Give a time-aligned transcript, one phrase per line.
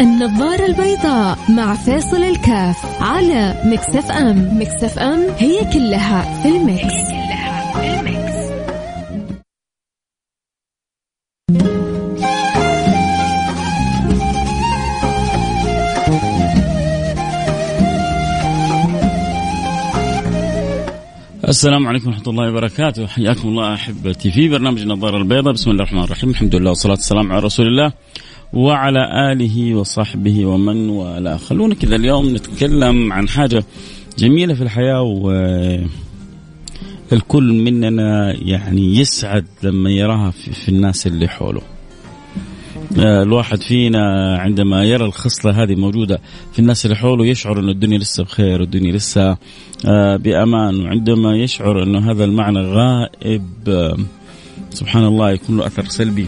[0.00, 4.58] النظارة البيضاء مع فيصل الكاف على Mix FM.
[4.60, 8.30] Mix FM هي كلها في ال mix, هي كلها في ال mix.
[21.48, 23.06] السلام عليكم ورحمة الله وبركاته.
[23.06, 25.52] حياكم الله أحبتي في برنامج النظارة البيضاء.
[25.52, 26.30] بسم الله الرحمن الرحيم.
[26.30, 27.92] الحمد لله والصلاة والسلام على رسول الله.
[28.52, 31.36] وعلى آله وصحبه ومن والاه.
[31.36, 33.64] خلونا كذا اليوم نتكلم عن حاجة
[34.18, 35.30] جميلة في الحياة و
[37.12, 41.62] الكل مننا يعني يسعد لما يراها في, في الناس اللي حوله.
[42.98, 46.20] آه، الواحد فينا عندما يرى الخصلة هذه موجودة
[46.52, 49.36] في الناس اللي حوله يشعر أن الدنيا لسه بخير والدنيا لسه
[49.86, 53.96] آه، بأمان وعندما يشعر أن هذا المعنى غائب آه،
[54.70, 56.26] سبحان الله يكون له أثر سلبي.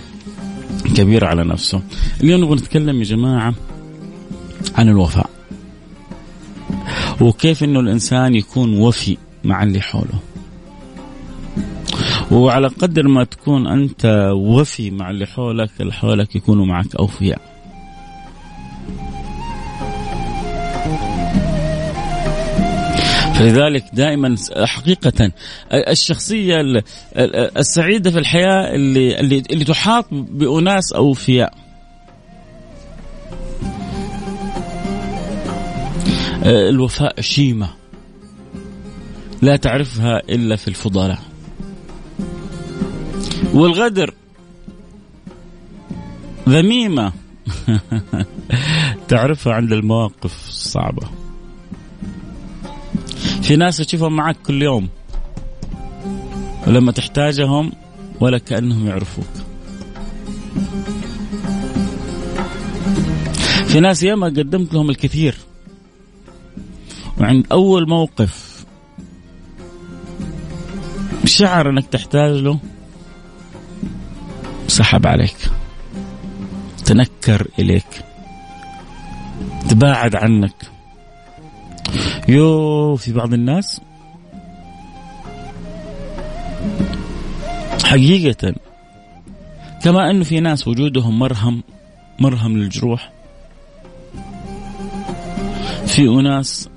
[0.85, 1.83] كبير على نفسه.
[2.21, 3.55] اليوم نبغى نتكلم يا جماعة
[4.75, 5.31] عن الوفاء.
[7.21, 10.19] وكيف أنه الإنسان يكون وفي مع اللي حوله.
[12.31, 17.52] وعلى قدر ما تكون أنت وفي مع اللي حولك اللي حولك يكونوا معك أوفياء.
[23.43, 25.33] فلذلك دائما حقيقة
[25.73, 26.57] الشخصية
[27.57, 31.55] السعيدة في الحياة اللي اللي, اللي تحاط بأناس أوفياء.
[36.45, 37.69] الوفاء شيمة.
[39.43, 41.19] لا تعرفها إلا في الفضلاء.
[43.55, 44.15] والغدر
[46.49, 47.13] ذميمة.
[49.09, 51.22] تعرفها عند المواقف الصعبة.
[53.43, 54.89] في ناس تشوفهم معك كل يوم.
[56.67, 57.73] ولما تحتاجهم
[58.21, 59.25] ولا كأنهم يعرفوك.
[63.67, 65.37] في ناس ياما قدمت لهم الكثير.
[67.21, 68.65] وعند أول موقف
[71.25, 72.59] شعر أنك تحتاج له
[74.69, 75.37] سحب عليك.
[76.85, 78.05] تنكر إليك.
[79.69, 80.72] تباعد عنك.
[82.29, 83.81] يو في بعض الناس
[87.85, 88.55] حقيقة
[89.83, 91.63] كما أنه في ناس وجودهم مرهم
[92.21, 93.13] مرهم للجروح
[95.87, 96.69] في أناس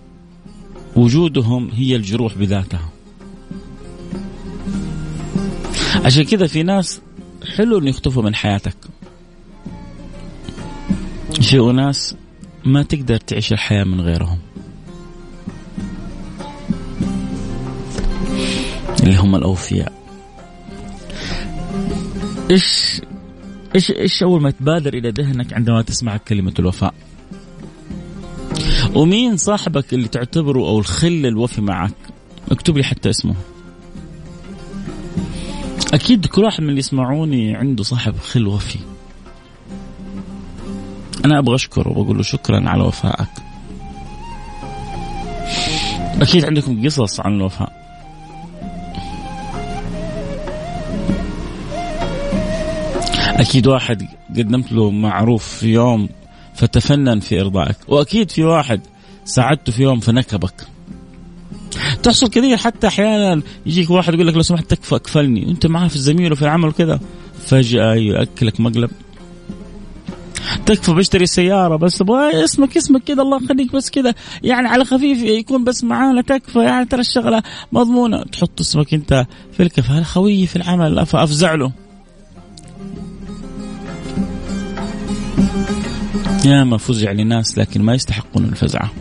[0.96, 2.90] وجودهم هي الجروح بذاتها.
[6.06, 7.02] عشان كذا في ناس
[7.58, 8.76] حلو انه يختفوا من حياتك.
[11.42, 12.16] في أناس
[12.66, 14.40] ما تقدر تعيش الحياة من غيرهم.
[19.06, 19.92] اللي هم الأوفياء.
[22.52, 23.02] إيش
[23.76, 26.94] إيش إيش أول ما تبادر إلى ذهنك عندما تسمع كلمة الوفاء؟
[28.96, 31.94] ومين صاحبك اللي تعتبره أو الخل الوفي معك؟
[32.52, 33.36] اكتب لي حتى اسمه.
[35.94, 38.80] أكيد كل واحد من اللي يسمعوني عنده صاحب خل وفي.
[41.26, 43.30] أنا أبغى أشكره وأقول له شكرا على وفائك.
[46.22, 47.85] أكيد عندكم قصص عن الوفاء.
[53.36, 54.08] أكيد واحد
[54.38, 56.10] قدمت له معروف في يوم
[56.56, 58.82] فتفنن في إرضائك وأكيد في واحد
[59.26, 60.68] ساعدته في يوم فنكبك.
[62.04, 65.96] تحصل كثير حتى أحيانا يجيك واحد يقول لك لو سمحت تكفى أكفلني وانت معاه في
[65.96, 67.00] الزميل وفي العمل وكذا.
[67.46, 68.90] فجأة يأكلك مقلب.
[70.66, 74.14] تكفى بشتري سيارة بس أبغى اسمك اسمك كذا الله يخليك بس كذا.
[74.44, 78.24] يعني على خفيف يكون بس معانا تكفى يعني ترى الشغلة مضمونة.
[78.24, 81.85] تحط اسمك أنت في الكفالة خويي في العمل فافزع له.
[86.46, 88.92] يا ما فزع لناس لكن ما يستحقون الفزعة.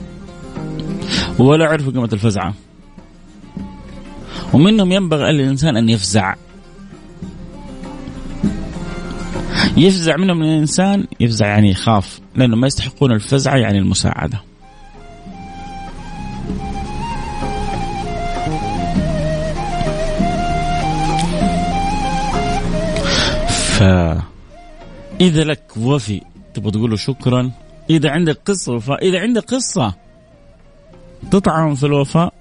[1.39, 2.55] ولا عرفوا قيمة الفزعة.
[4.53, 6.35] ومنهم ينبغي للإنسان أن يفزع.
[9.77, 14.41] يفزع منهم الإنسان يفزع يعني يخاف لأنه ما يستحقون الفزعة يعني المساعدة.
[23.79, 26.21] فإذا لك وفي
[26.55, 27.51] تبغى تقول له شكرا.
[27.91, 29.95] إذا عندك قصة وفاء إذا عندك قصة
[31.31, 32.33] تطعن في الوفاء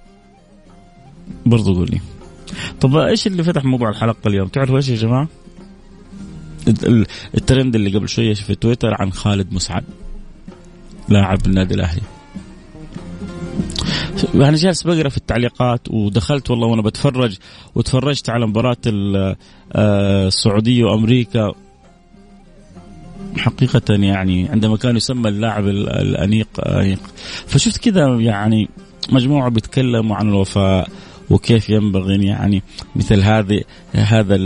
[1.46, 2.00] برضو قولي
[2.80, 5.28] طب إيش اللي فتح موضوع الحلقة اليوم؟ تعرفوا إيش يا جماعة؟
[7.34, 9.84] الترند اللي قبل شوية في تويتر عن خالد مسعد
[11.08, 12.02] لاعب النادي الأهلي.
[14.34, 17.36] أنا جالس بقرأ في التعليقات ودخلت والله وأنا بتفرج
[17.74, 21.52] وتفرجت على مباراة آه، السعودية وأمريكا.
[23.36, 27.00] حقيقة يعني عندما كان يسمى اللاعب الأنيق أنيق.
[27.46, 28.68] فشفت كذا يعني
[29.12, 30.88] مجموعة بيتكلموا عن الوفاء
[31.30, 32.62] وكيف ينبغي يعني
[32.96, 33.60] مثل هذه
[33.92, 34.38] هذا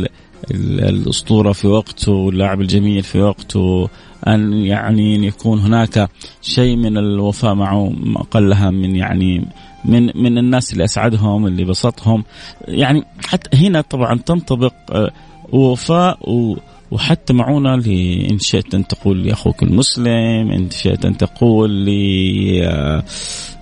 [0.51, 3.89] الأسطورة في وقته واللاعب الجميل في وقته
[4.27, 6.11] أن يعني أن يكون هناك
[6.43, 9.45] شيء من الوفاء معه أقلها من يعني
[9.85, 12.25] من من الناس اللي أسعدهم اللي بسطهم.
[12.69, 15.11] يعني حتى هنا طبعا تنطبق آه،
[15.53, 16.19] وفاء
[16.91, 17.75] وحتى معونة
[18.31, 23.05] إن شئت أن تقول لأخوك المسلم إن شئت أن تقول لي آه،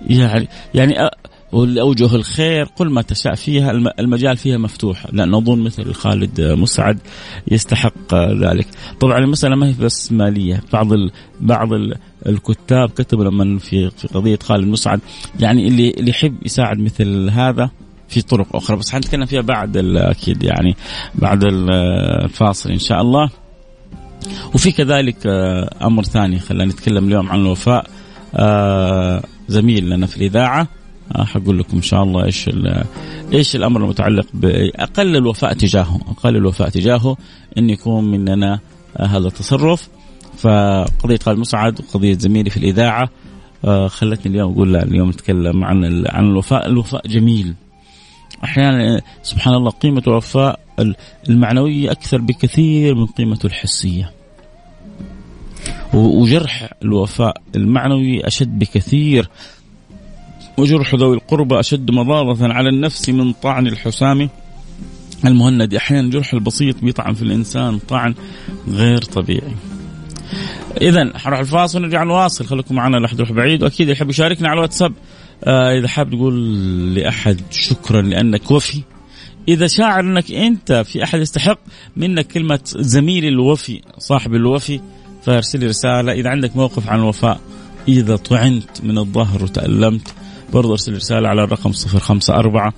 [0.09, 1.11] يعني يعني آه،
[1.51, 6.99] والأوجه الخير قل ما تشاء فيها المجال فيها مفتوح لأن أظن مثل خالد مسعد
[7.51, 8.67] يستحق ذلك.
[8.99, 11.95] طبعا المسألة ما هي بس مالية بعض ال بعض ال
[12.25, 14.99] الكتاب كتبوا لما في قضية خالد مسعد
[15.39, 17.69] يعني اللي اللي يحب يساعد مثل هذا
[18.09, 20.75] في طرق أخرى بس حنتكلم فيها بعد أكيد يعني
[21.15, 23.29] بعد الفاصل إن شاء الله.
[24.53, 25.17] وفي كذلك
[25.81, 27.85] أمر ثاني خلينا نتكلم اليوم عن الوفاء.
[28.35, 30.67] آه، زميل لنا في الإذاعة.
[31.15, 32.49] آه، حقول لكم إن شاء الله إيش
[33.33, 37.17] إيش الأمر المتعلق باقل الوفاء تجاهه، أقل الوفاء تجاهه
[37.57, 38.59] إن يكون مننا
[38.97, 39.89] آه، هذا التصرف.
[40.37, 43.09] فقضية خالد مسعد وقضيه زميلي في الإذاعة
[43.65, 47.53] آه، خلتني اليوم أقول لا اليوم نتكلم عن عن الوفاء، الوفاء جميل.
[48.43, 50.59] أحيانا سبحان الله قيمة الوفاء
[51.29, 54.11] المعنوية أكثر بكثير من قيمته الحسية.
[55.93, 59.29] وجرح الوفاء المعنوي أشد بكثير.
[60.57, 64.29] وجرح ذوي القربى أشد مضارة على النفس من طعن الحسام.
[65.25, 68.15] المهند أحيانا الجرح البسيط بيطعن في الإنسان طعن
[68.67, 69.55] غير طبيعي.
[70.81, 74.57] إذا حنروح الفاصل ونرجع نواصل خليكم معنا لا أحد يروح بعيد وأكيد يحب يشاركنا على
[74.57, 74.93] الواتساب.
[75.43, 78.81] آه إذا حاب تقول لأحد شكرا لأنك وفي.
[79.47, 81.59] إذا شاعر أنك أنت في أحد يستحق
[81.97, 84.79] منك كلمة زميلي الوفي صاحب الوفي
[85.23, 86.11] فارسل رسالة.
[86.11, 87.39] إذا عندك موقف عن الوفاء
[87.87, 90.13] إذا طعنت من الظهر وتألمت
[90.53, 92.73] برضو ارسل رسالة على الرقم صفر خمسة أربعة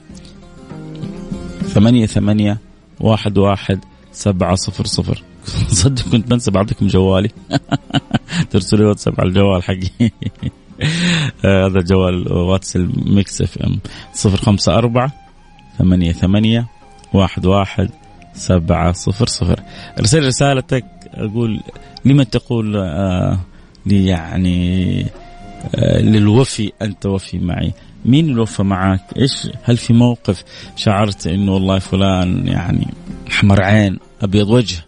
[1.67, 2.57] ثمانية ثمانية
[2.99, 3.79] واحد واحد
[4.11, 5.23] سبعة صفر صفر.
[5.81, 7.29] صدق كنت بنسى بعضكم جوالي.
[8.51, 10.11] ترسلوا واتساب على الجوال حقي.
[11.45, 13.79] هذا جوال واتس ال Mix FM.
[14.13, 15.11] صفر خمسة أربعة
[15.77, 16.67] ثمانية ثمانية
[17.13, 17.89] واحد واحد
[18.33, 19.59] سبعة صفر صفر.
[19.99, 21.61] أرسل رسالتك أقول
[22.05, 23.39] لمن تقول آه
[23.85, 25.05] لي يعني
[25.75, 27.73] آه، للوفي أنت وفي معي.
[28.05, 30.43] مين الوفى معك إيش هل في موقف
[30.75, 32.87] شعرت إنه والله فلان يعني
[33.31, 34.85] احمر عين أبيض وجه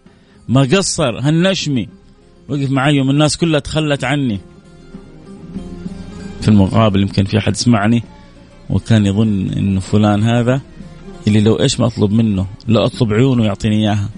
[0.49, 1.88] ما قصر هالنشمي.
[2.49, 4.39] وقف معي يوم الناس كلها تخلت عني.
[6.41, 8.03] في المقابل يمكن في أحد سمعني
[8.69, 10.61] وكان يظن انه فلان هذا
[11.27, 14.09] اللي لو إيش ما أطلب منه لا أطلب عيونه يعطيني إياها.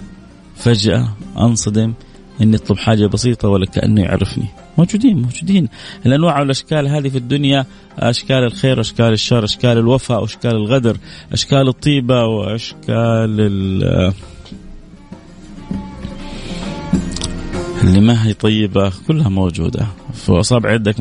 [0.56, 1.10] فجأة
[1.40, 1.94] أنصدم
[2.42, 4.46] إني أطلب حاجة بسيطة ولا كأنه يعرفني.
[4.78, 5.68] موجودين موجودين.
[6.06, 7.66] الأنواع والأشكال هذه في الدنيا
[8.00, 10.98] أشكال الخير أشكال الشر أشكال الوفاء واشكال الغدر
[11.34, 13.42] أشكال الطيبة وأشكال
[17.84, 19.88] اللي ما هي طيبة كلها موجودة.
[20.13, 20.95] في أصابع يدك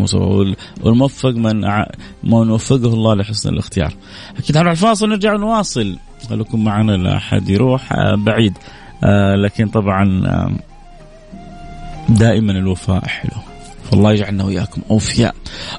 [0.83, 1.61] والموفق من
[2.25, 3.93] من وفقه الله لحسن الاختيار.
[4.39, 5.97] أكيد هنروح الفاصل ونرجع نواصل
[6.29, 8.53] خليكم معنا لا أحد يروح آه، بعيد.
[9.05, 10.51] آه لكن طبعا آه
[12.09, 13.43] دائما الوفاء حلو.
[13.91, 15.35] فالله يجعلنا وإياكم أوفياء.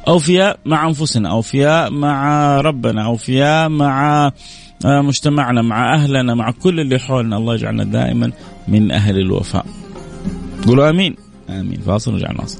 [0.08, 4.32] أوفياء مع أنفسنا أوفياء مع ربنا أوفياء مع
[4.86, 7.38] مجتمعنا مع أهلنا مع كل اللي حولنا.
[7.38, 8.32] الله يجعلنا دائما
[8.68, 9.66] من أهل الوفاء.
[10.68, 11.16] قولوا آمين.
[11.50, 11.80] آمين.
[11.86, 12.60] فاصل ورجع نواصل.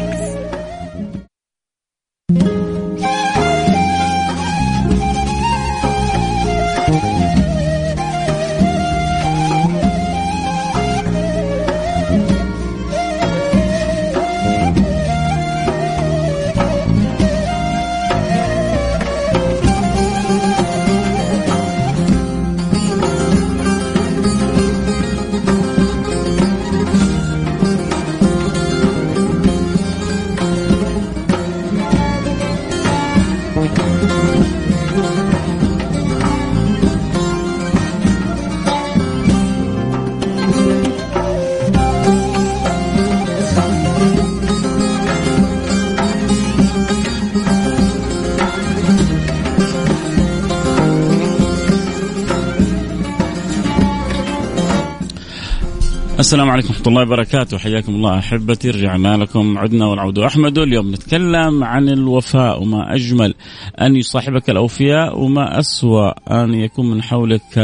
[56.21, 57.57] السلام عليكم ورحمة الله وبركاته.
[57.57, 58.69] حياكم الله أحبتي.
[58.69, 59.57] رجعنا لكم.
[59.57, 60.57] عدنا والعود أحمد.
[60.57, 63.33] اليوم نتكلم عن الوفاء وما أجمل
[63.81, 67.59] أن يصاحبك الأوفياء وما أسوأ أن يكون من حولك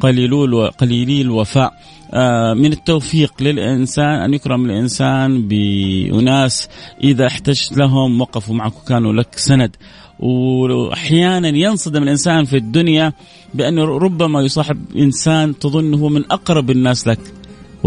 [0.00, 1.72] قليلو قليلي الوفاء.
[2.14, 6.68] آه، من التوفيق للإنسان أن يكرم الإنسان بأناس
[7.04, 9.76] إذا احتجت لهم وقفوا معك وكانوا لك سند.
[10.20, 13.12] وأحيانا ينصدم الإنسان في الدنيا
[13.54, 17.20] بانه ربما يصاحب إنسان تظنه من أقرب الناس لك.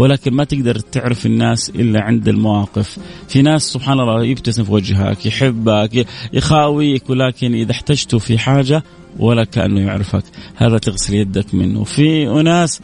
[0.00, 2.98] ولكن ما تقدر تعرف الناس إلا عند المواقف.
[3.28, 8.82] في ناس سبحان الله يبتسم في وجهك يحبك يخاويك ولكن إذا احتجته في حاجة
[9.18, 10.24] ولا كأنه يعرفك.
[10.56, 11.84] هذا تغسل يدك منه.
[11.84, 12.80] في أناس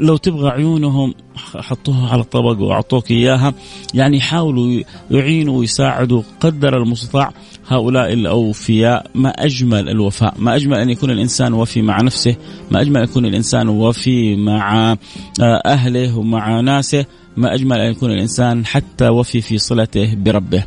[0.00, 3.54] لو تبغى عيونهم حطوها على طبق وأعطوك إياها.
[3.94, 7.32] يعني يحاولوا يعينوا ويساعدوا قدر المستطاع
[7.68, 9.06] هؤلاء الأوفياء.
[9.14, 12.36] ما أجمل الوفاء، ما أجمل أن يكون الإنسان وفي مع نفسه،
[12.70, 14.92] ما أجمل أن يكون الإنسان وفي مع
[15.40, 20.64] آه، أهله ومع ناسه، ما أجمل أن يكون الإنسان حتى وفي في صلته بربه.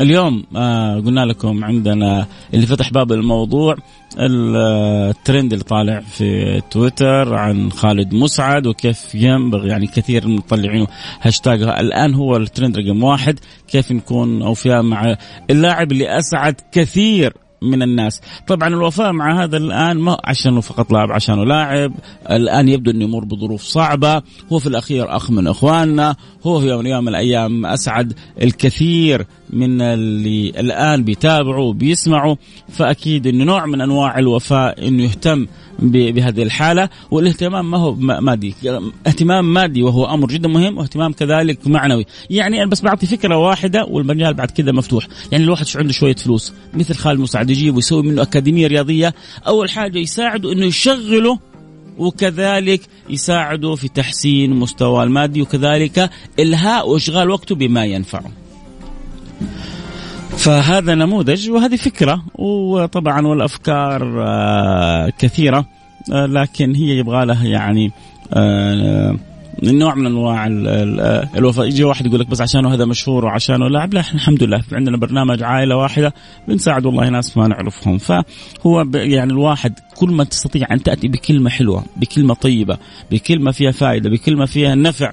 [0.00, 3.76] اليوم آه قلنا لكم عندنا اللي فتح باب الموضوع
[4.18, 10.86] الترند اللي طالع في تويتر عن خالد مسعد وكيف ينبغي يعني كثير مطلعينه
[11.22, 15.16] هاشتاج الآن هو الترند رقم واحد كيف نكون أوفياء مع
[15.50, 18.20] اللاعب اللي أسعد كثير من الناس.
[18.46, 21.94] طبعا الوفاء مع هذا الآن ما عشانه فقط لاعب عشانه لاعب.
[22.30, 24.22] الآن يبدو أنه يمر بظروف صعبة.
[24.52, 26.16] هو في الأخير أخ من إخواننا.
[26.46, 28.12] هو في يوم من الأيام أسعد
[28.42, 32.36] الكثير من اللي الآن بيتابعوا وبيسمعوا.
[32.68, 35.46] فأكيد أنه نوع من أنواع الوفاء أنه يهتم
[35.78, 38.54] بهذه الحالة والاهتمام ما هو مادي.
[39.06, 42.06] اهتمام مادي وهو أمر جدا مهم واهتمام كذلك معنوي.
[42.30, 45.08] يعني أنا بس بعطي فكرة واحدة والمجال بعد كذا مفتوح.
[45.32, 46.52] يعني الواحد عنده شوية فلوس.
[46.74, 49.14] مثل خالد مساعد يجيب ويسوي منه أكاديمية رياضية.
[49.46, 51.38] أول حاجة يساعده إنه يشغله
[51.98, 52.80] وكذلك
[53.10, 58.30] يساعده في تحسين مستوى المادي وكذلك إلهاء وإشغال وقته بما ينفعه.
[60.38, 65.66] فهذا نموذج وهذه فكرة وطبعا والأفكار آه، كثيرة
[66.12, 67.92] آه، لكن هي يبغى لها يعني
[68.32, 69.16] آه،
[69.62, 70.46] نوع من أنواع
[71.36, 71.66] الوفاء.
[71.66, 74.96] يجي واحد يقول لك بس عشانه هذا مشهور وعشانه لاعب لا إحنا الحمد لله عندنا
[74.96, 76.14] برنامج عائلة واحدة
[76.48, 77.98] بنساعد والله ناس ما نعرفهم.
[77.98, 82.78] فهو يعني الواحد كل ما تستطيع أن تأتي بكلمة حلوة بكلمة طيبة
[83.10, 85.12] بكلمة فيها فائدة بكلمة فيها نفع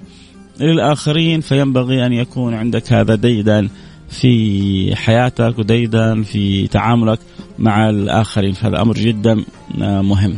[0.60, 3.70] للآخرين فينبغي أن يكون عندك هذا ديدا.
[4.16, 7.20] في حياتك وديدا في تعاملك
[7.60, 8.54] مع الآخرين.
[8.54, 9.44] فهذا أمر جدا
[9.82, 10.38] آه، مهم.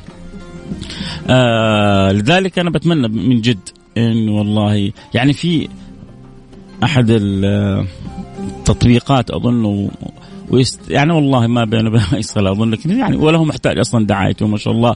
[1.30, 5.70] آه لذلك أنا بتمنى من جد إن والله يعني في
[6.84, 7.08] أحد
[8.40, 9.90] التطبيقات أظن
[10.50, 14.48] ويست يعني والله ما بينه وبين يصل أظن لكن يعني ولا هو محتاج أصلا دعايته
[14.48, 14.96] ما شاء الله.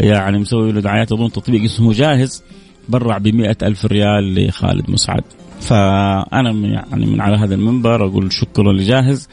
[0.00, 2.42] يعني مسوي له دعايات أظن تطبيق اسمه جاهز
[2.88, 3.26] برع ب
[3.62, 5.24] ألف ريال لخالد مسعد.
[5.60, 9.28] فأنا يعني من على هذا المنبر أقول شكرا لجاهز.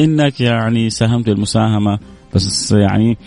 [0.00, 1.98] إنك يعني ساهمت المساهمة
[2.34, 3.18] بس يعني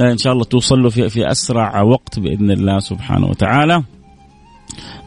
[0.00, 3.82] إن شاء الله توصل له في, في أسرع وقت بإذن الله سبحانه وتعالى.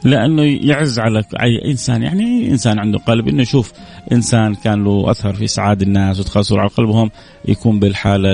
[0.03, 2.03] لأنه يعز على أي إنسان.
[2.03, 3.27] يعني إنسان عنده قلب.
[3.27, 3.71] إنه يشوف
[4.11, 7.11] إنسان كان له أثر في اسعاد الناس وتخسر على قلبهم
[7.45, 8.33] يكون بالحالة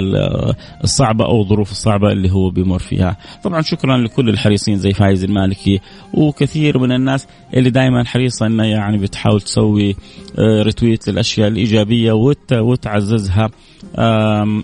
[0.84, 3.17] الصعبة أو الظروف الصعبة اللي هو بيمر فيها.
[3.44, 5.79] طبعا شكرا لكل الحريصين زي فايز المالكي
[6.13, 9.96] وكثير من الناس اللي دائما حريصة انها يعني بتحاول تسوي
[10.39, 12.12] ريتويت للأشياء الإيجابية
[12.51, 13.50] وتعززها.
[13.96, 14.63] آه،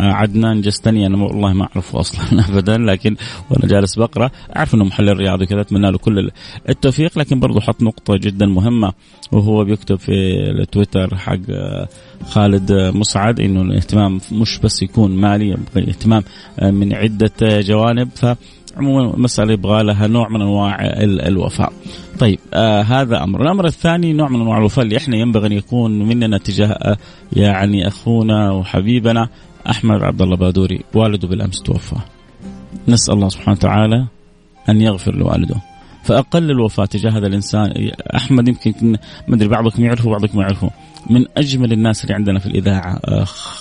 [0.00, 3.16] عدنان جستني أنا والله ما أعرفه أصلا ابدا لكن
[3.50, 4.30] وأنا جالس بقرأ.
[4.56, 6.30] أعرف إنه محلل رياضي كذا أتمنى له كل
[6.68, 8.92] التوفيق لكن برضه حط نقطة جدا مهمة
[9.32, 10.12] وهو بيكتب في
[10.60, 11.88] التويتر حق آه،
[12.24, 16.22] خالد مسعد إنه الاهتمام مش بس يكون مالي اهتمام
[16.60, 18.08] آه، من عدة جوانب.
[18.14, 18.26] ف
[18.76, 21.72] عموما يبغى لها نوع من أنواع الوفاء.
[22.18, 23.42] طيب آه هذا أمر.
[23.42, 26.96] الأمر الثاني نوع من أنواع الوفاء اللي إحنا ينبغي أن يكون مننا تجاه آه
[27.32, 29.28] يعني أخونا وحبيبنا
[29.70, 31.96] أحمد عبد الله بادوري والده بالأمس توفى.
[32.88, 34.06] نسأل الله سبحانه وتعالى
[34.68, 35.56] أن يغفر لوالده.
[36.04, 38.96] فأقل الوفاة تجاه هذا الإنسان أحمد يمكن
[39.28, 40.70] ما أدري بعضكم يعرفه وبعضكم ما يعرفه.
[41.10, 43.00] من أجمل الناس اللي عندنا في الإذاعة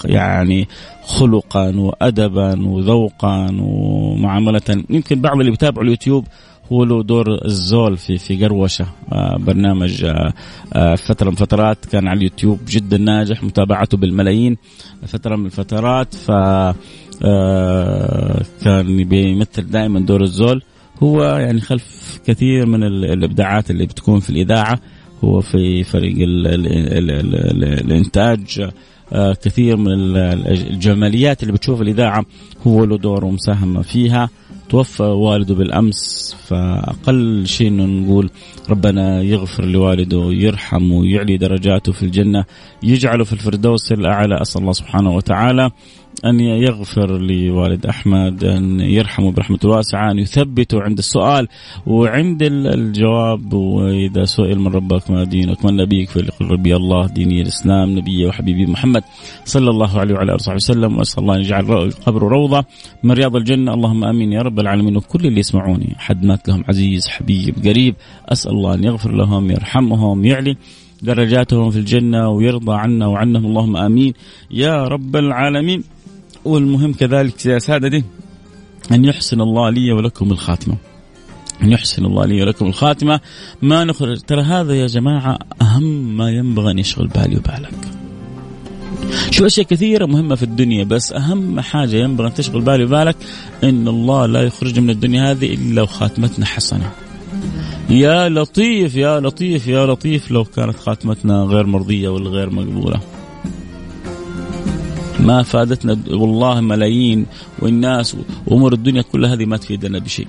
[0.06, 0.68] يعني
[1.04, 4.84] خلقا وادبا وذوقا ومعاملة.
[4.90, 6.28] يمكن بعض اللي بيتابعوا اليوتيوب
[6.72, 8.86] هو له دور الزول في في قروشة.
[9.12, 10.34] آه، برنامج آه،
[10.74, 14.58] آه، فترة من فترات كان على اليوتيوب جدا ناجح متابعته بالملايين.
[15.06, 16.32] فترة من الفترات ف
[18.64, 20.64] كان بيمثل دائما دور الزول.
[21.04, 24.80] هو يعني خلف كثير من الإبداعات اللي بتكون في الإذاعة.
[25.24, 28.70] هو في فريق ال ال ال ال الإنتاج.
[29.42, 29.88] كثير من
[30.48, 32.26] الجماليات اللي بتشوف الإذاعة
[32.68, 34.30] هو له دور ومساهمة فيها.
[34.72, 38.30] توفى والده بالأمس فأقل شيء إنه نقول
[38.70, 42.46] ربنا يغفر لوالده يرحمه يعلي درجاته في الجنة
[42.84, 45.72] يجعله في الفردوس الأعلى أسأل الله سبحانه وتعالى
[46.26, 51.48] أن يغفر لوالد أحمد أن يرحمه برحمة الواسعة أن يثبته عند السؤال
[51.88, 53.54] وعند الجواب.
[53.54, 58.66] وإذا سئل من ربك ما دينك من نبيك فليقل ربي الله ديني الإسلام نبي وحبيبي
[58.66, 59.04] محمد
[59.46, 60.98] صلى الله عليه وعلى آله وصحبه وسلم.
[60.98, 62.66] وأسأل الله أن يجعل قبره روضة
[63.04, 63.74] من رياض الجنة.
[63.74, 64.98] اللهم آمين يا رب العالمين.
[64.98, 67.96] وكل اللي يسمعوني حد مات لهم عزيز حبيب قريب.
[68.30, 70.58] أسأل الله أن يغفر لهم يرحمهم يعلي
[71.02, 73.46] درجاتهم في الجنة ويرضى عنا وعنهم.
[73.46, 74.14] اللهم آمين
[74.52, 75.84] يا رب العالمين.
[76.46, 78.04] والمهم كذلك يا سادتي
[78.92, 80.76] أن يحسن الله لي ولكم الخاتمة.
[81.64, 83.20] أن يحسن الله لي ولكم الخاتمة.
[83.62, 87.74] ما نخرج ترى هذا يا جماعة أهم ما ينبغي أن يشغل بالي وبالك.
[89.32, 93.16] شو أشياء كثيرة مهمة في الدنيا بس أهم حاجة ينبغي أن تشغل بالي وبالك
[93.64, 96.92] إن الله لا يخرج من الدنيا هذه إلا وخاتمتنا حسنة.
[97.90, 103.00] يا لطيف يا لطيف يا لطيف لو كانت خاتمتنا غير مرضية ولا غير مقبولة.
[105.22, 107.26] ما فادتنا والله ملايين
[107.60, 110.28] والناس وأمور الدنيا كلها هذه ما تفيدنا بشيء.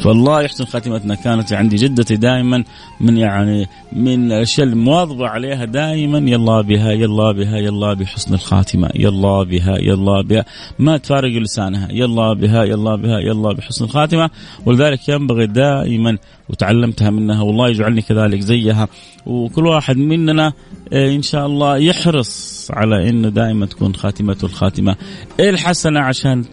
[0.00, 1.14] فالله يحسن خاتمتنا.
[1.14, 2.64] كانت عندي جدتي دائما
[3.00, 9.42] من يعني من الأشياء المواظبة عليها دائما يلا بها يلا بها يلا بحسن الخاتمة يلا
[9.42, 10.44] بها يلا بها.
[10.78, 14.30] ما تفارق لسانها يلا بها يلا بها يلا بحسن الخاتمة.
[14.66, 18.88] ولذلك ينبغي دائما وتعلمتها منها والله يجعلني كذلك زيها.
[19.26, 20.52] وكل واحد مننا
[20.92, 24.96] آه، إن شاء الله يحرص على إنه دائما تكون خاتمته الخاتمة
[25.40, 26.44] الحسنة عشان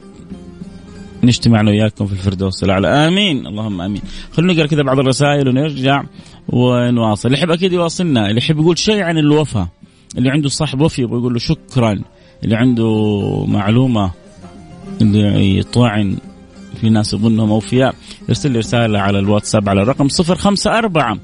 [1.24, 2.88] نجتمع أنا وياكم في الفردوس الأعلى.
[2.88, 3.47] آمين.
[3.47, 4.01] اللهم آمين.
[4.33, 6.03] خلونا نقرأ كذا بعض الرسائل ونرجع
[6.50, 7.27] ونواصل.
[7.27, 8.29] اللي يحب أكيد يواصلنا.
[8.29, 9.67] اللي يحب يقول شيء عن الوفاء
[10.17, 12.00] اللي عنده صاحب وفي يبغى يقول له شكرا.
[12.43, 14.12] اللي عنده معلومة.
[15.01, 16.17] اللي يطعن
[16.81, 17.95] في ناس يظنهم أوفياء.
[18.29, 21.19] يرسل لي رسالة على الواتساب على الرقم 054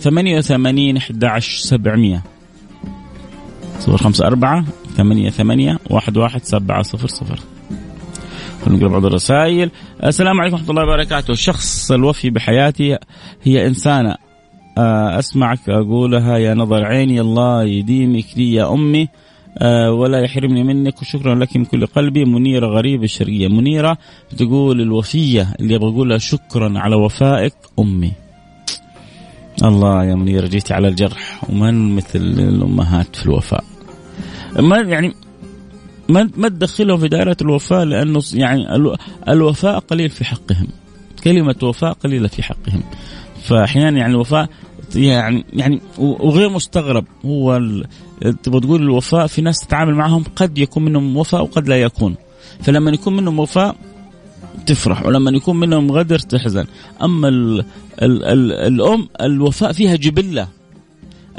[0.00, 2.22] 88 11 700
[3.88, 4.66] 054
[4.96, 7.55] 88 11 700
[8.68, 9.70] نقرأ بعض الرسائل.
[10.04, 11.30] السلام عليكم ورحمة الله وبركاته.
[11.30, 12.98] الشخص الوفي بحياتي
[13.42, 14.14] هي إنسانة.
[14.78, 19.08] آه، أسمعك أقولها يا نظر عيني الله يديمك لي يا أمي.
[19.58, 22.24] أه ولا يحرمني منك وشكرا لك من كل قلبي.
[22.24, 23.98] منيرة غريبة الشرقية منيرة
[24.32, 28.12] بتقول الوفية اللي أبغى أقولها شكرا على وفائك أمي.
[29.64, 31.50] الله يا منيرة جيتي على الجرح.
[31.50, 33.64] ومن مثل الأمهات في الوفاء.
[34.60, 35.12] ما يعني
[36.08, 38.66] ما ما تدخلهم في دائرة الوفاء لأنه يعني
[39.28, 40.68] الوفاء قليل في حقهم.
[41.24, 42.82] كلمة وفاء قليلة في حقهم.
[43.42, 44.48] فاحيانا يعني الوفاء
[44.94, 47.04] يعني يعني وغير مستغرب.
[47.24, 47.60] هو
[48.42, 52.14] تبغى تقول الوفاء في ناس تتعامل معهم قد يكون منهم وفاء وقد لا يكون.
[52.62, 53.76] فلما يكون منهم وفاء
[54.66, 56.66] تفرح ولما يكون منهم غدر تحزن.
[57.02, 57.64] أما ال
[58.02, 60.48] ال ال الأم الوفاء فيها جبلة.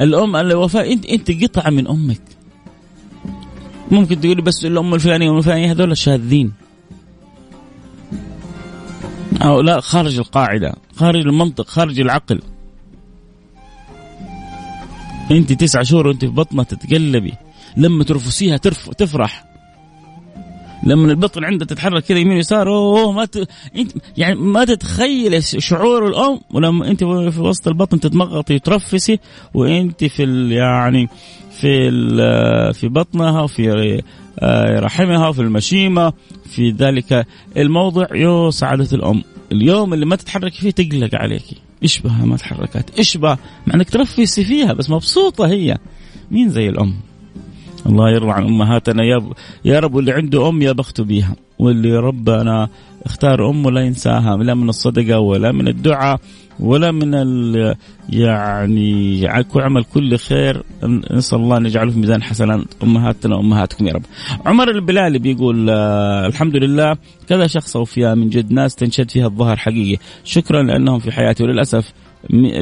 [0.02, 2.22] الأم الوفاء انت إنت قطعة من أمك.
[3.92, 6.54] ممكن تقولي بس الأم الفلانية والأم الفلانية هذول شاذين.
[9.42, 12.42] أو لا خارج القاعدة خارج المنطق خارج العقل.
[15.32, 17.34] انت تسعة شهور وانت في بطنها تتقلبي.
[17.78, 18.90] لما ترفسيها ترف...
[18.90, 19.47] تفرح.
[20.88, 23.38] لما البطن عندها تتحرك كذا يمين يسار أوه ما ت...
[23.76, 29.20] أنت يعني ما تتخيل شعور الأم ولما أنت في وسط البطن تتمغطي وترفسي
[29.54, 30.52] وأنت في ال...
[30.52, 31.10] يعني
[31.52, 31.92] في
[32.74, 34.02] في بطنها وفي
[34.40, 36.14] آه، رحمها وفي المشيمة.
[36.46, 39.24] في ذلك الموضع يو سعادة الأم.
[39.52, 41.44] اليوم اللي ما تتحركي فيه تقلق عليك.
[41.84, 45.78] إشبه ما تحركت إشبه مع إنك ترفسي فيها بس مبسوطة هي.
[46.32, 47.07] مين زي الأم؟
[47.86, 49.04] الله يرضى عن أمهاتنا.
[49.04, 49.24] يا
[49.66, 52.70] يا رب واللي عنده أم يا بخته بيها واللي ربنا
[53.06, 56.20] اختار امه لا ينساها لا من الصدقة ولا من الدعاء
[56.60, 57.76] ولا من ال
[58.10, 60.64] يعني عمل كل خير.
[61.12, 64.04] نسأل الله أن يجعله في ميزان حسنات أمهاتنا وأمهاتكم يا رب.
[64.46, 66.98] عمر البلالي بيقول آه الحمد لله.
[67.30, 71.94] كذا شخص أوفياء من جد ناس تنشد فيها الظهر حقيقي، شكرا لأنهم في حياتي وللأسف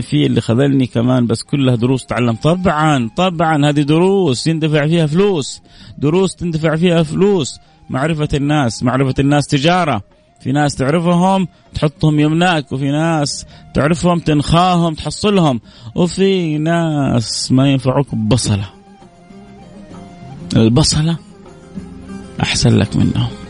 [0.01, 5.61] في اللي خذلني كمان بس كلها دروس تعلم طبعا طبعا هذه دروس يندفع فيها فلوس.
[5.97, 7.59] دروس تندفع فيها فلوس.
[7.89, 10.01] معرفة الناس معرفة الناس تجارة.
[10.39, 15.61] في ناس تعرفهم تحطهم يمناك وفي ناس تعرفهم تنخاهم تحصلهم.
[15.95, 18.69] وفي ناس ما ينفعوك ببصلة.
[20.55, 21.17] البصلة
[22.41, 23.44] أحسن لك منهم.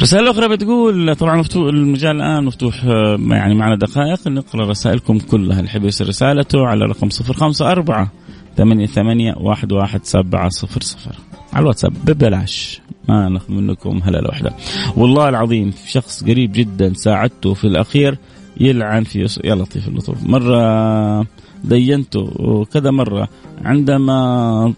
[0.00, 2.84] رسالة أخرى بتقول طبعا مفتوح المجال الآن مفتوح
[3.30, 5.58] يعني معنا دقائق نقرأ رسائلكم كلها.
[5.58, 8.08] اللي يحب يرسل رسالته على رقم 054
[8.56, 11.14] 88 11700
[11.52, 14.52] على الواتساب ببلاش ما ناخذ منكم هلا وحدة.
[14.96, 18.18] والله العظيم شخص قريب جدا ساعدته في الأخير
[18.60, 20.22] يلعن في يا لطيف اللطف.
[20.22, 21.26] مرة
[21.64, 23.28] دينته وكذا مرة
[23.64, 24.72] عندما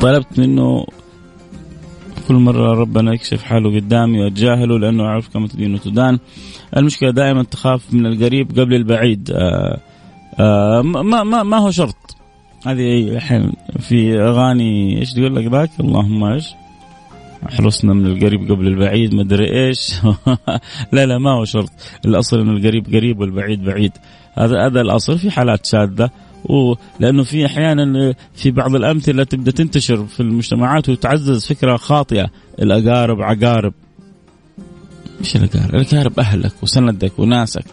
[0.00, 0.86] طلبت منه
[2.28, 6.18] كل مرة ربنا يكشف حاله قدامي وأتجاهله لأنه أعرف كم تدين وتدان.
[6.76, 9.30] المشكلة دائما تخاف من القريب قبل البعيد.
[9.30, 9.78] آآ
[10.40, 12.16] آآ ما, ما, ما هو شرط.
[12.66, 16.48] هذه الحين في أغاني إيش تقول لك ذاك؟ اللهم إيش؟
[17.50, 19.94] حرصنا من القريب قبل البعيد ما أدري إيش.
[20.92, 21.70] لا لا ما هو شرط.
[22.04, 23.92] الأصل إن القريب قريب والبعيد بعيد.
[24.34, 25.18] هذا هذا الأصل.
[25.18, 26.10] في حالات شاذة.
[26.44, 32.30] ولأنه في أحيانا في بعض الأمثلة تبدأ تنتشر في المجتمعات وتعزز فكرة خاطئة.
[32.58, 33.72] الأقارب عقارب.
[35.20, 37.64] إيش الأقارب؟ الأقارب أهلك وسندك وناسك.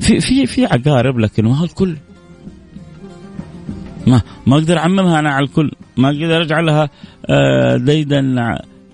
[0.00, 1.96] في في في عقارب لكن ما الكل.
[4.06, 5.70] ما ما أقدر أعممها أنا على الكل.
[5.96, 6.90] ما أقدر أجعلها
[7.76, 8.40] ديدا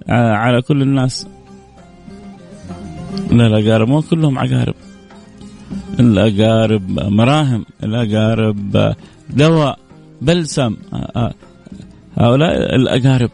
[0.08, 1.26] على كل الناس.
[3.30, 4.74] لا الأقارب مو كلهم عقارب.
[6.00, 8.94] الأقارب مراهم الأقارب
[9.30, 9.78] دواء
[10.22, 10.76] بلسم
[12.16, 13.30] هؤلاء الأقارب.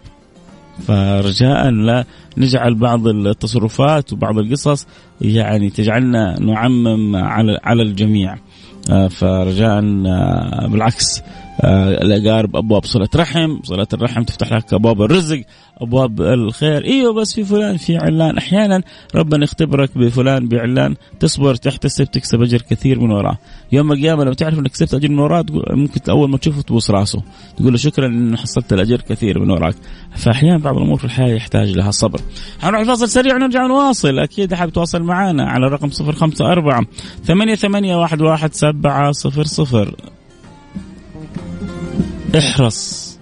[0.87, 2.05] فرجاء لا
[2.37, 4.87] نجعل بعض التصرفات وبعض القصص
[5.21, 8.37] يعني تجعلنا نعمم على على الجميع.
[9.11, 9.81] فرجاء
[10.69, 11.23] بالعكس
[11.65, 15.43] الاقارب أبواب صلة رحم، صلة الرحم تفتح لك أبواب الرزق،
[15.79, 18.83] أبواب الخير، إيوه بس في فلان في علان، أحيانا
[19.15, 20.95] ربنا يختبرك بفلان بعلان.
[21.21, 23.39] تصبر تحتسب تكسب أجر كثير من وراه،
[23.73, 27.23] يوم القيامة لما تعرف إنك كسبت أجر من وراه ممكن أول ما تشوفه تبوس راسه،
[27.57, 29.75] تقول له شكرا ان حصلت الاجر كثير من وراك،
[30.17, 32.21] فاحيانا بعض الأمور في الحياة يحتاج لها صبر.
[32.63, 36.87] حنروح الفاصل سريع ونرجع نواصل، أكيد حاب تواصل معنا على الرقم 054
[37.25, 40.14] 88 11 700
[42.39, 43.19] احرص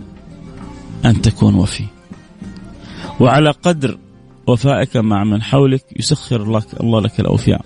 [1.05, 1.85] أن تكون وفي.
[3.21, 3.99] وعلى قدر
[4.47, 7.65] وفائك مع من حولك يسخر لك الله لك الأوفياء.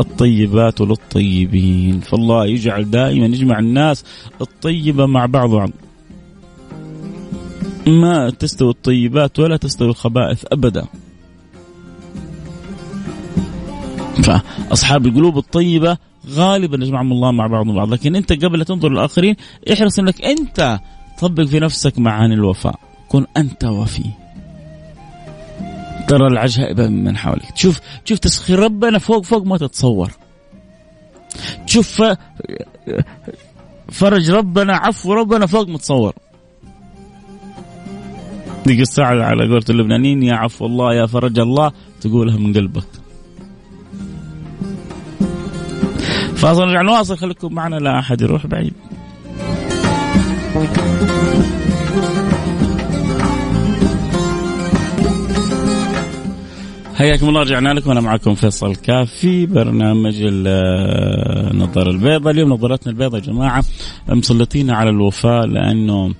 [0.00, 2.00] الطيبات للطيبين.
[2.00, 4.04] فالله يجعل دائما يجمع الناس
[4.40, 5.70] الطيبة مع بعض.
[7.86, 10.86] ما تستوي الطيبات ولا تستوي الخبائث أبدا.
[14.22, 15.98] فأصحاب القلوب الطيبة
[16.30, 17.92] غالبا يجمعهم الله مع بعضهم بعض.
[17.92, 19.36] لكن أنت قبل تنظر للآخرين
[19.72, 20.80] احرص إنك أنت
[21.20, 22.80] طبق في نفسك معاني الوفاء.
[23.08, 24.04] كن أنت وفي.
[26.08, 27.50] ترى العجائب من حولك.
[27.50, 30.10] تشوف تشوف تسخير ربنا فوق فوق ما تتصور.
[31.66, 32.02] تشوف
[33.92, 36.12] فرج ربنا عفو ربنا فوق ما تتصور
[38.66, 40.22] ديك الساعة على قولة اللبنانيين.
[40.22, 42.86] يا عفو الله يا فرج الله تقولها من قلبك.
[46.38, 47.16] فاصل نرجع نواصل.
[47.16, 48.72] خليكم معنا لا أحد يروح بعيد.
[56.94, 57.90] حياكم الله رجعنا لكم.
[57.90, 63.64] أنا معكم فيصل كاف في برنامج النظاره البيضاء اليوم نظارتنا البيضاء يا جماعة
[64.08, 66.14] مسلطين على الوفاء لأنه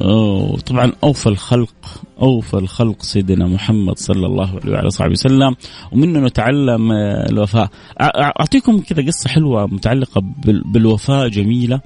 [0.00, 1.74] أوه طبعا أوفى الخلق
[2.22, 5.56] أوفى الخلق سيدنا محمد صلى الله عليه وعلى صحبه وسلم
[5.92, 6.92] ومنه نتعلم
[7.30, 7.68] الوفاء.
[8.00, 11.80] أعطيكم كذا قصة حلوة متعلقة بالوفاء جميلة.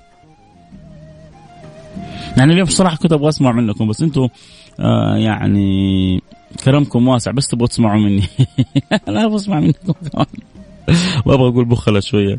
[2.36, 4.28] يعني اليوم بصراحه كنت أبغى أسمع منكم بس أنتم
[4.80, 6.20] آه يعني
[6.64, 8.22] كرمكم واسع بس تبغوا تسمعوا مني.
[9.08, 10.26] أنا أبغى أسمع منكم كمان.
[11.26, 12.38] وابغى أقول بخلة شوية.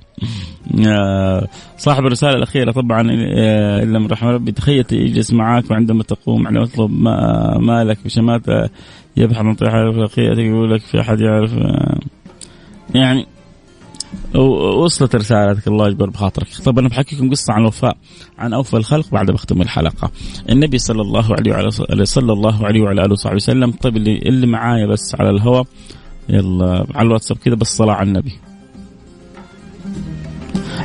[1.77, 3.01] صاحب الرسالة الأخيرة طبعا
[3.83, 6.91] إلا من رحم ربي تخيل يجلس معاك وعندما تقوم على مطلب
[7.61, 8.69] مالك بشماتة
[9.17, 11.51] يبحث عن طريقه في يقول لك في أحد يعرف
[12.95, 13.25] يعني
[14.35, 16.47] وصلت رسالتك الله يجبر بخاطرك.
[16.65, 17.97] طب أنا بحكيكم قصة عن الوفاء
[18.37, 20.11] عن أوفى الخلق بعد بختم الحلقة.
[20.49, 21.71] النبي صلى الله عليه وعلى
[22.05, 25.65] صلى الله عليه وعلى آله وصحبه وسلم طيب اللي, اللي معايا بس على الهواء
[26.29, 28.31] يلا على الواتساب كذا بس صلاة على النبي.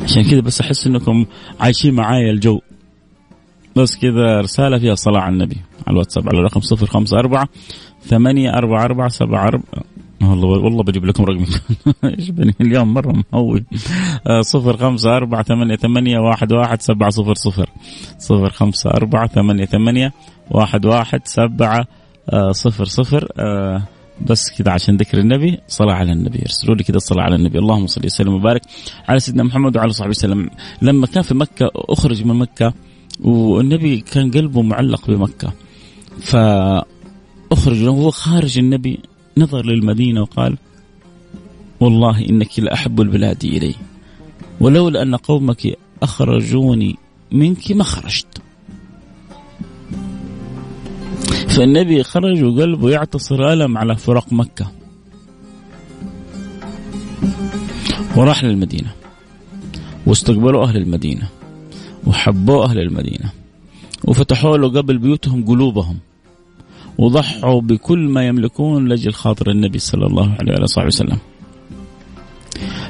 [0.03, 1.27] عشان كذا بس أحس إنكم
[1.61, 2.61] عايشين معايا الجو.
[3.77, 5.57] بس كذا رسالة فيها صلاة على النبي.
[5.87, 7.49] على الواتساب على الرقم صفر خمسة أربعة
[8.03, 9.83] ثمانية أربعة أربعة سبعة أربعة.
[10.22, 11.46] والله والله بجيب لكم رقمي.
[12.18, 13.64] إيش بني اليوم مرة مهوي.
[14.40, 17.35] صفر خمسة أربعة ثمانية ثمانية واحد واحد سبعة صفر
[18.18, 18.51] صفر.
[18.51, 20.12] خمسة أربعة ثمانية ثمانية
[20.51, 21.87] واحد واحد سبعة
[22.51, 23.29] صفر صفر.
[24.20, 27.59] بس كذا عشان ذكر النبي صلاة على النبي ارسلوا لي كذا الصلاة على النبي.
[27.59, 28.62] اللهم صل وسلم وبارك
[29.09, 30.50] على سيدنا محمد وعلى صحبه وسلم.
[30.83, 32.74] لما كان في مكة أخرج من مكة
[33.20, 35.52] والنبي كان قلبه معلق بمكة.
[36.20, 38.98] فأخرج وهو خارج النبي
[39.38, 40.57] نظر للمدينة وقال
[41.81, 43.74] والله إنك لأحب البلاد إلي.
[44.61, 46.96] ولولا أن قومك أخرجوني
[47.33, 48.42] منك ما خرجت.
[51.57, 54.66] فالنبي خرج وقلبه يعتصر ألم على فراق مكة.
[58.16, 58.92] وراح للمدينة.
[60.07, 61.29] واستقبلوا أهل المدينة.
[62.07, 63.31] وحبوا أهل المدينة.
[64.05, 65.99] وفتحوا له قبل بيوتهم قلوبهم.
[66.99, 71.19] وضحوا بكل ما يملكون لأجل خاطر النبي صلى الله عليه وآله وسلم.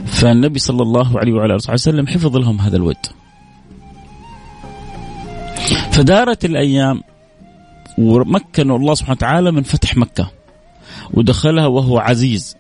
[0.07, 3.07] فالنبي صلى الله عليه وعلى اله وسلم حفظ لهم هذا الود.
[5.93, 7.03] فدارت الأيام
[7.99, 10.31] ومكنوا الله سبحانه وتعالى من فتح مكة.
[11.15, 12.57] ودخلها وهو عزيز.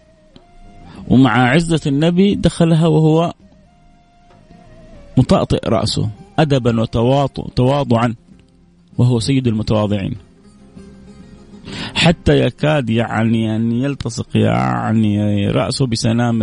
[1.09, 3.33] ومع عزة النبي دخلها وهو
[5.16, 8.14] مطأطئ رأسه أدبا وتواضعا
[8.99, 10.16] وهو سيد المتواضعين.
[11.94, 16.42] حتى يكاد يعني أن يلتصق يعني رأسه بسنام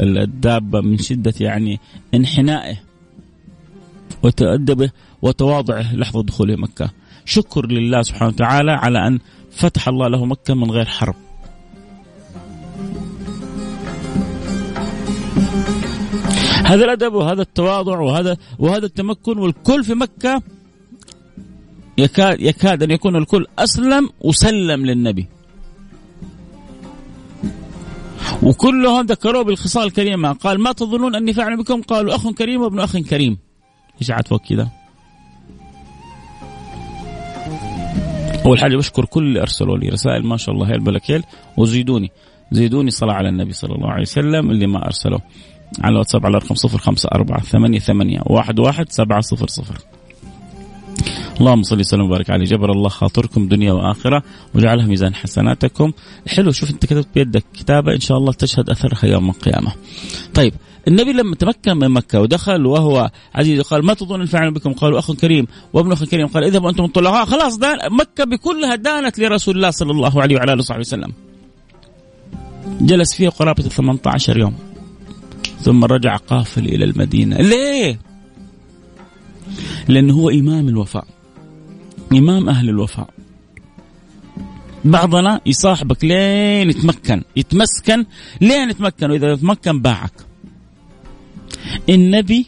[0.00, 1.80] الدابة من شدة يعني
[2.14, 2.76] انحنائه
[4.22, 4.90] وتأدبه
[5.22, 6.90] وتواضعه لحظة دخوله مكة.
[7.24, 9.18] شكر لله سبحانه وتعالى على أن
[9.50, 11.14] فتح الله له مكة من غير حرب.
[16.64, 20.42] هذا الأدب وهذا التواضع وهذا وهذا التمكن والكل في مكة
[21.98, 25.26] يكاد يكاد أن يكون الكل أسلم وسلم للنبي.
[28.42, 30.32] وكلهم ذكروه بالخصال الكريمة.
[30.32, 33.38] قال ما تظنون أني فاعل بكم؟ قالوا أخ كريم وابن أخ كريم.
[34.00, 34.83] إيش عاد كذا؟
[38.46, 41.22] أول حاجة بشكر كل اللي أرسلوا لي رسائل ما شاء الله هي البلكيل
[41.56, 42.10] وزيدوني
[42.52, 45.18] زيدوني صلاة على النبي صلى الله عليه وسلم اللي ما أرسلوا
[45.80, 49.78] على الواتساب على رقم صفر خمسة أربعة ثمانية ثمانية واحد واحد سبعة صفر صفر.
[51.40, 52.44] اللهم صل وسلم وبارك عليه.
[52.44, 54.22] جبر الله خاطركم دنيا وآخرة
[54.54, 55.92] وجعلها ميزان حسناتكم.
[56.26, 59.72] حلو شوف انت كتبت بيدك كتابة إن شاء الله تشهد أثرها يوم القيامة.
[60.34, 60.54] طيب
[60.88, 65.12] النبي لما تمكن من مكة ودخل وهو عزيز قال ما تظن الفعل بكم؟ قالوا أخ
[65.12, 65.46] كريم.
[65.72, 69.90] وابن أخ كريم قال اذهبوا أنتم الطلقاء خلاص دان مكة بكلها دانت لرسول الله صلى
[69.90, 71.12] الله عليه وعلى آله وصحبه وسلم.
[72.80, 74.54] جلس فيها قرابة 18 يوم.
[75.60, 77.36] ثم رجع قافل إلى المدينة.
[77.36, 77.98] ليه؟
[79.88, 81.06] لأنه هو إمام الوفاء.
[82.14, 83.08] إمام أهل الوفاء.
[84.84, 88.06] بعضنا يصاحبك لين يتمكن يتمسكن
[88.40, 90.12] لين يتمكن وإذا يتمكن باعك.
[91.88, 92.46] النبي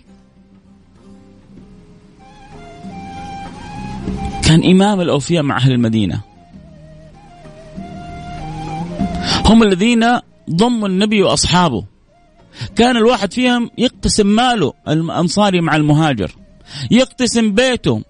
[4.44, 6.20] كان إمام الأوفياء مع أهل المدينة.
[9.44, 10.04] هم الذين
[10.50, 11.84] ضموا النبي وأصحابه.
[12.76, 16.30] كان الواحد فيهم يقتسم ماله الأنصاري مع المهاجر
[16.90, 18.02] يقتسم بيته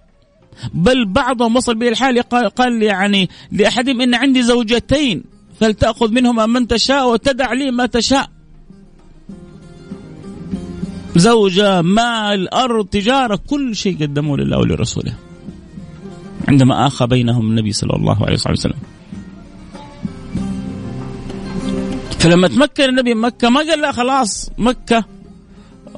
[0.73, 5.23] بل بعضهم وصل به الحال قال يعني لأحدهم إن عندي زوجتين
[5.59, 8.29] فلتأخذ منهما من تشاء وتدع لي ما تشاء.
[11.15, 15.13] زوجة مال أرض تجارة كل شيء قدموه لله ولرسوله.
[16.47, 18.79] عندما آخى بينهم النبي صلى الله عليه وسلم.
[22.19, 25.05] فلما تمكن النبي من مكة ما قال لا خلاص مكة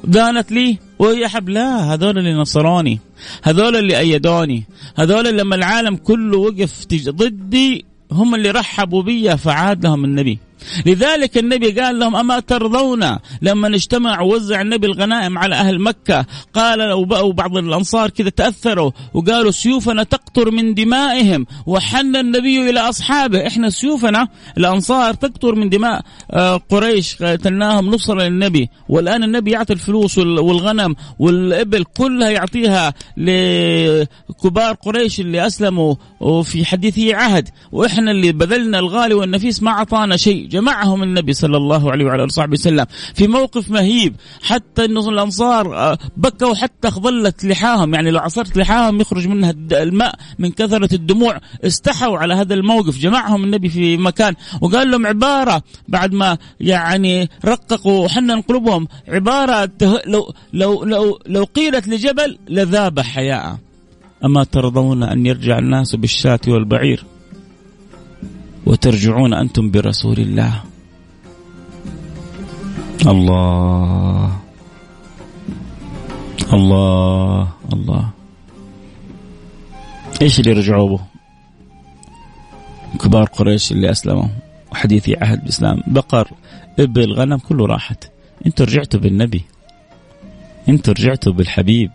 [0.04, 3.00] دانت لي وهي لا هذول اللي نصروني
[3.42, 4.64] هذول اللي أيدوني
[4.96, 10.38] هذول لما العالم كله وقف ضدي هم اللي رحبوا بي فعاد لهم النبي.
[10.86, 16.26] لذلك النبي قال لهم أما ترضون لما نجتمع ووزع النبي الغنائم على أهل مكة?
[16.54, 23.46] قال وبعض الأنصار كذا تأثروا وقالوا سيوفنا تقطر من دمائهم وحن النبي إلى أصحابه.
[23.46, 28.68] إحنا سيوفنا الأنصار تقطر من دماء آه، قريش قتلناهم نصرة للنبي.
[28.88, 37.48] والآن النبي يعطي الفلوس والغنم والإبل كلها يعطيها لكبار قريش اللي أسلموا وفي حديثه عهد.
[37.72, 40.48] وإحنا اللي بذلنا الغالي والنفيس ما أعطانا شيء.
[40.50, 44.14] جمعهم النبي صلى الله عليه وعلى آله وصحبه وسلم في موقف مهيب.
[44.42, 47.94] حتى ان الأنصار آه، بكوا حتى ظلت لحاهم.
[47.94, 51.40] يعني لو عصرت لحاهم يخرج منها الماء من كثرة الدموع.
[51.64, 52.98] استحوا على هذا الموقف.
[52.98, 54.34] جمعهم النبي في مكان.
[54.60, 58.88] وقال لهم عبارة بعد ما يعني رققوا وحنن قلوبهم.
[59.08, 59.70] عبارة
[60.06, 63.58] لو لو لو لو قيلت لجبل لذاب حياء.
[64.24, 67.04] أما ترضون أن يرجع الناس بالشاة والبعير؟
[68.66, 70.62] وترجعون أنتم برسول الله.
[73.06, 74.40] الله.
[76.52, 77.48] الله.
[77.72, 78.10] الله.
[80.22, 81.00] إيش اللي رجعوا به؟
[82.98, 84.28] كبار قريش اللي أسلموا.
[84.72, 85.82] وحديثي عهد بالإسلام.
[85.86, 86.30] بقر
[86.78, 88.10] إبل غنم كله راحت.
[88.46, 89.44] أنتوا رجعتوا بالنبي.
[90.68, 91.90] أنتوا رجعتوا بالحبيب.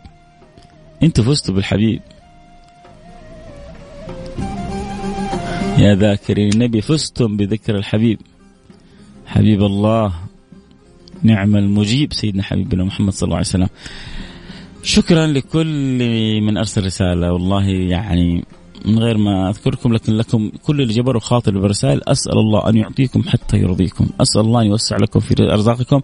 [1.04, 2.02] أنتوا فزتوا بالحبيب.
[5.78, 8.20] يا ذاكرين النبي فزتم بذكر الحبيب.
[9.26, 10.14] حبيب الله
[11.24, 13.70] نعم المجيب سيدنا حبيبنا محمد صلى الله عليه وسلم.
[14.84, 15.98] شكرا لكل
[16.42, 18.44] من أرسل رسالة والله يعني
[18.86, 22.02] من غير ما أذكركم لكن لكم كل اللي جبروا خاطر برسائل.
[22.08, 26.02] أسأل الله أن يعطيكم حتى يرضيكم، أسأل الله أن يوسع لكم في أرزاقكم،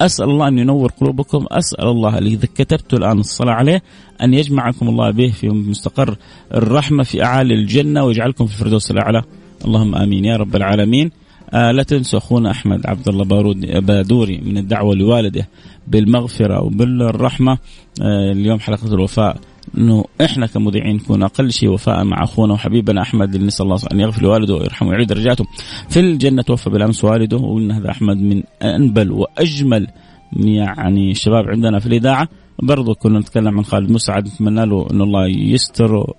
[0.00, 3.82] أسأل الله أن ينور قلوبكم، أسأل الله اللي إذا كتبت الآن الصلاة عليه
[4.22, 6.16] أن يجمعكم الله به في مستقر.
[6.54, 9.22] الرحمة في أعالي الجنة ويجعلكم في الفردوس الأعلى،
[9.64, 11.10] اللهم آمين يا رب العالمين.
[11.50, 15.48] آه لا تنسوا أخونا أحمد عبد الله بارود بادوري من الدعوة لوالده
[15.88, 17.58] بالمغفرة وبالرحمة.
[18.02, 19.36] آه اليوم حلقة الوفاء.
[19.78, 24.00] إنه إحنا كمذيعين نكون أقل شيء وفاء مع أخونا وحبيبنا أحمد اللي نسأل الله أن
[24.00, 25.44] يغفر لوالده ويرحمه ويعيد درجاته.
[25.88, 29.86] في الجنة توفى بالأمس والده وإن هذا أحمد من أنبل وأجمل
[30.32, 32.28] يعني الشباب عندنا في الإذاعة.
[32.62, 36.12] برضو كنا نتكلم عن خالد مسعد نتمنى له ان الله يستر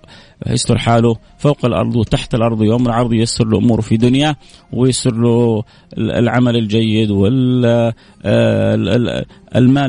[0.47, 4.35] يستر حاله فوق الأرض وتحت الأرض يوم العرض ييسر له أموره في دنياه
[4.73, 5.63] ويسر له
[5.97, 7.93] العمل الجيد والمال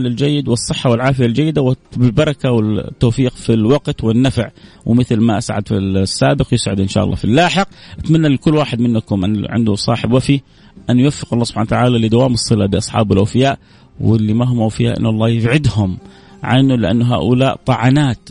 [0.07, 1.63] الجيد والصحة والعافية الجيدة
[1.97, 4.51] والبركة والتوفيق في الوقت والنفع.
[4.87, 7.69] ومثل ما اسعد في السابق يسعد إن شاء الله في اللاحق.
[7.99, 10.41] أتمنى لكل واحد منكم أن عنده صاحب وفي
[10.91, 13.59] أن يوفق الله سبحانه وتعالى لدوام الصلة باصحابه الأوفياء
[14.01, 15.99] واللي ما هم أوفياء إن الله يبعدهم.
[16.45, 18.31] عنه لأن هؤلاء طعنات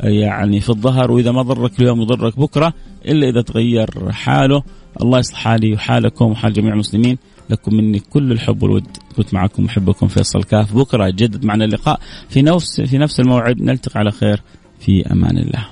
[0.00, 2.72] يعني في الظهر وإذا ما ضرك اليوم يضرك بكرة
[3.04, 4.62] إلا إذا تغير حاله.
[5.02, 7.18] الله يصلح حالي وحالكم وحال جميع المسلمين.
[7.50, 8.86] لكم مني كل الحب والود.
[9.16, 10.74] كنت معكم محبكم فيصل كاف.
[10.74, 13.62] بكرة يجدد معنا اللقاء في نفس في نفس الموعد.
[13.62, 14.42] نلتقي على خير.
[14.80, 15.68] في أمان الله.